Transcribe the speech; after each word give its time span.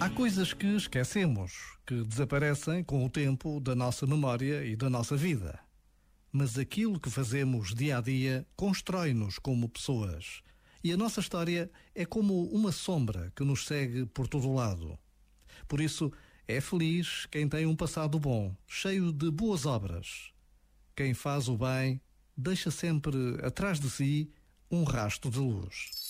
Há 0.00 0.08
coisas 0.08 0.54
que 0.54 0.66
esquecemos, 0.66 1.76
que 1.86 2.02
desaparecem 2.04 2.82
com 2.82 3.04
o 3.04 3.10
tempo 3.10 3.60
da 3.60 3.74
nossa 3.74 4.06
memória 4.06 4.64
e 4.64 4.74
da 4.74 4.88
nossa 4.88 5.14
vida. 5.14 5.60
Mas 6.32 6.56
aquilo 6.56 6.98
que 6.98 7.10
fazemos 7.10 7.74
dia 7.74 7.98
a 7.98 8.00
dia 8.00 8.46
constrói-nos 8.56 9.38
como 9.38 9.68
pessoas. 9.68 10.40
E 10.82 10.90
a 10.90 10.96
nossa 10.96 11.20
história 11.20 11.70
é 11.94 12.06
como 12.06 12.44
uma 12.44 12.72
sombra 12.72 13.30
que 13.36 13.44
nos 13.44 13.66
segue 13.66 14.06
por 14.06 14.26
todo 14.26 14.54
lado. 14.54 14.98
Por 15.68 15.82
isso, 15.82 16.10
é 16.48 16.62
feliz 16.62 17.26
quem 17.26 17.46
tem 17.46 17.66
um 17.66 17.76
passado 17.76 18.18
bom, 18.18 18.56
cheio 18.66 19.12
de 19.12 19.30
boas 19.30 19.66
obras. 19.66 20.32
Quem 20.96 21.12
faz 21.12 21.46
o 21.46 21.58
bem 21.58 22.00
deixa 22.34 22.70
sempre 22.70 23.38
atrás 23.44 23.78
de 23.78 23.90
si 23.90 24.32
um 24.70 24.82
rastro 24.82 25.30
de 25.30 25.40
luz. 25.40 26.09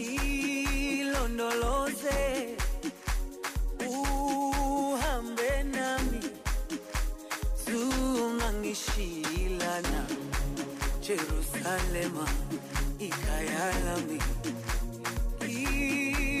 lami 0.00 1.00
ilondoloze 1.00 2.20
uhambe 3.88 5.52
nami. 5.74 6.20
Zungangishilana. 7.64 10.00
Jerusalema 11.00 12.26
ikhaya 12.98 13.72
lami 13.84 14.18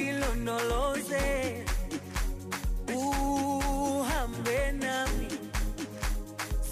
ilondoloze 0.08 1.26
uhambe 2.94 4.72
nami. 4.72 5.28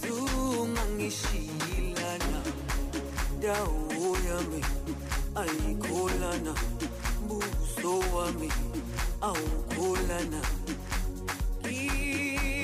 Zungangishilana. 0.00 2.40
Dawo 3.40 4.16
yami 4.28 4.62
ayikholana 5.34 6.54
me 8.32 8.48
aukhulana 9.20 10.40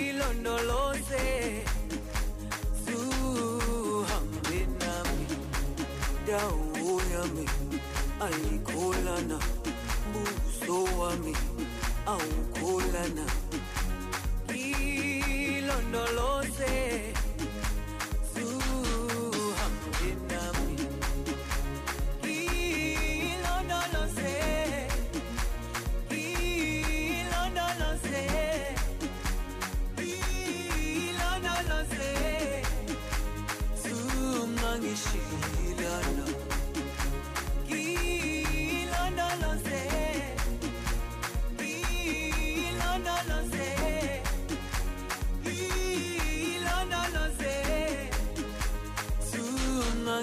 ilondoloze 0.04 1.24
suhambe 2.84 4.58
nami 4.80 5.26
dawo 6.26 6.92
yami 7.12 7.46
ayikhulana 8.26 9.38
buso 10.12 10.76
wami 10.98 11.34
aukhulana 12.06 13.24
se. 16.56 16.93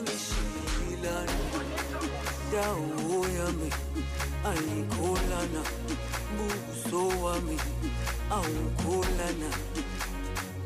Zungangishilana 0.02 1.32
dawo 2.52 3.26
yami 3.38 3.70
ayikholana 4.52 5.62
buso 6.38 7.02
wami 7.24 7.58
awukholana 8.32 9.50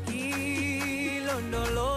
ilondoloze 0.08 1.95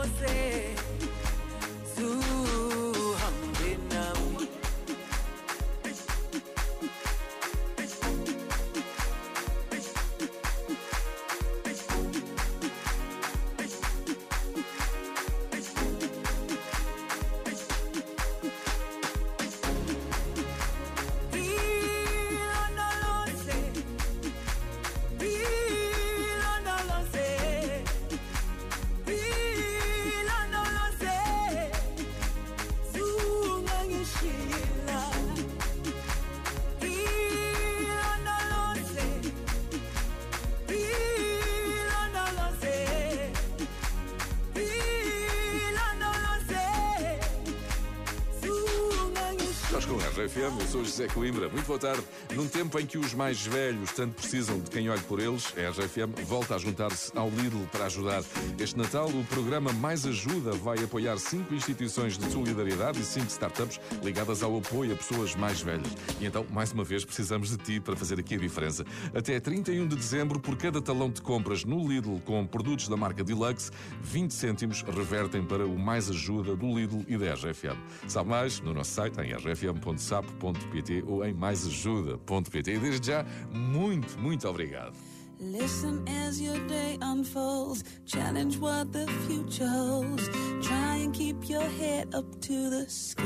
Estás 49.69 49.85
com 49.85 49.97
RFM, 49.97 50.59
eu 50.59 50.67
sou 50.67 50.83
José 50.83 51.07
Coimbra. 51.07 51.47
Muito 51.47 51.67
boa 51.67 51.77
tarde. 51.77 52.01
Num 52.33 52.47
tempo 52.47 52.79
em 52.79 52.87
que 52.87 52.97
os 52.97 53.13
mais 53.13 53.45
velhos 53.45 53.91
tanto 53.91 54.15
precisam 54.15 54.59
de 54.59 54.67
quem 54.67 54.89
olhe 54.89 55.01
por 55.03 55.19
eles, 55.19 55.53
a 55.55 55.69
RFM 55.69 56.25
volta 56.25 56.55
a 56.55 56.57
juntar-se 56.57 57.11
ao 57.15 57.29
Lidl 57.29 57.67
para 57.71 57.85
ajudar. 57.85 58.23
Este 58.57 58.75
Natal, 58.75 59.07
o 59.07 59.23
programa 59.25 59.71
Mais 59.71 60.07
Ajuda 60.07 60.53
vai 60.53 60.83
apoiar 60.83 61.19
cinco 61.19 61.53
instituições 61.53 62.17
de 62.17 62.31
solidariedade 62.31 62.99
e 62.99 63.05
cinco 63.05 63.27
startups 63.27 63.79
ligadas 64.03 64.41
ao 64.41 64.57
apoio 64.57 64.91
a 64.93 64.95
pessoas 64.95 65.35
mais 65.35 65.61
velhas. 65.61 65.95
E 66.19 66.25
então, 66.25 66.43
mais 66.49 66.71
uma 66.71 66.83
vez, 66.83 67.05
precisamos 67.05 67.51
de 67.51 67.57
ti 67.57 67.79
para 67.79 67.95
fazer 67.95 68.19
aqui 68.19 68.33
a 68.33 68.39
diferença. 68.39 68.83
Até 69.13 69.39
31 69.39 69.87
de 69.87 69.95
dezembro, 69.95 70.39
por 70.39 70.57
cada 70.57 70.81
talão 70.81 71.11
de 71.11 71.21
compras 71.21 71.63
no 71.63 71.87
Lidl 71.87 72.19
com 72.21 72.43
produtos 72.43 72.87
da 72.87 72.97
marca 72.97 73.23
Deluxe, 73.23 73.69
20 74.01 74.33
cêntimos 74.33 74.81
revertem 74.81 75.45
para 75.45 75.63
o 75.63 75.77
Mais 75.77 76.09
Ajuda 76.09 76.55
do 76.55 76.75
Lidl 76.75 77.05
e 77.07 77.15
da 77.15 77.35
RFM. 77.35 77.77
Sabe 78.07 78.31
mais 78.31 78.59
no 78.61 78.73
nosso 78.73 78.89
site 78.89 79.21
em 79.21 79.31
rfm.sap.pt 79.67 81.03
ou 81.07 81.25
em 81.25 81.33
maisajuda.pt. 81.33 82.71
E 82.73 82.79
desde 82.79 83.07
já, 83.07 83.25
muito, 83.51 84.17
muito 84.19 84.47
obrigado. 84.47 84.93
Listen 85.41 86.03
as 86.25 86.41
your 86.41 86.59
day 86.67 86.97
unfolds. 87.01 87.83
Challenge 88.05 88.57
what 88.59 88.91
the 88.91 89.07
future 89.25 89.67
holds. 89.67 90.27
Try 90.61 90.97
and 90.97 91.13
keep 91.13 91.49
your 91.49 91.63
head 91.63 92.13
up 92.13 92.25
to 92.41 92.69
the 92.69 92.85
sky. 92.89 93.23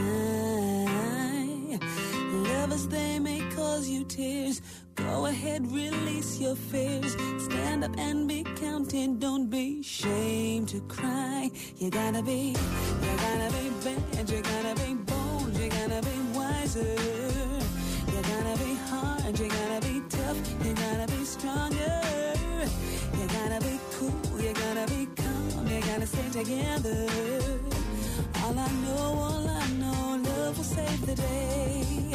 Lovers, 2.32 2.88
they 2.88 3.18
may 3.18 3.42
cause 3.56 3.90
you 3.90 4.04
tears. 4.04 4.62
Go 4.94 5.26
ahead, 5.26 5.66
release 5.72 6.40
your 6.40 6.56
fears. 6.56 7.16
Stand 7.46 7.84
up 7.84 7.98
and 7.98 8.28
be 8.28 8.44
counted. 8.44 9.20
Don't 9.20 9.50
be 9.50 9.80
ashamed 9.80 10.70
to 10.70 10.82
cry. 10.82 11.50
You 11.78 11.90
gotta 11.90 12.22
be, 12.22 12.56
you 13.02 13.18
gotta 13.18 13.52
be 13.58 13.70
bad. 13.84 14.30
You 14.30 14.42
gotta 14.42 14.76
be 14.86 14.94
bold. 14.94 15.58
You 15.58 15.70
gotta 15.70 16.02
be 16.02 16.33
wiser. 16.76 16.96
You 18.12 18.22
gotta 18.22 18.64
be 18.64 18.76
hard. 18.90 19.40
You 19.40 19.48
gotta 19.48 19.88
be 19.88 20.02
tough. 20.10 20.66
You 20.66 20.74
gotta 20.74 21.12
be 21.12 21.26
stronger. 21.26 22.02
You 23.18 23.28
gotta 23.28 23.60
be 23.66 23.80
cool. 23.92 24.42
You 24.42 24.54
gotta 24.54 24.86
be 24.94 25.08
calm. 25.16 25.68
You 25.68 25.82
gotta 25.82 26.08
stay 26.08 26.30
together. 26.32 27.08
All 28.44 28.58
I 28.58 28.72
know, 28.84 28.98
all 28.98 29.48
I 29.48 29.68
know, 29.80 30.22
love 30.30 30.58
will 30.58 30.64
save 30.64 31.06
the 31.06 31.16
day. 31.16 32.12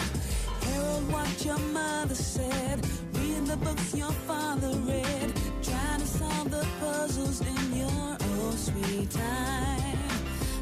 Harold, 0.62 1.12
what 1.12 1.44
your 1.44 1.58
mother 1.58 2.14
said. 2.14 2.86
Read 3.14 3.46
the 3.46 3.56
books 3.56 3.94
your 3.94 4.12
father 4.26 4.70
read. 4.86 5.32
Trying 5.62 6.00
to 6.00 6.06
solve 6.06 6.50
the 6.50 6.66
puzzles 6.80 7.40
in 7.40 7.76
your 7.76 8.16
own 8.30 8.52
sweet 8.56 9.10
time. 9.10 9.98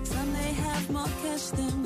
Some 0.04 0.32
may 0.32 0.52
have 0.52 0.90
more 0.90 1.10
cash 1.22 1.46
than 1.50 1.85